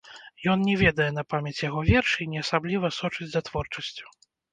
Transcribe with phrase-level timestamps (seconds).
[0.51, 4.05] Ён не ведае на памяць яго вершы і не асабліва сочыць за творчасцю.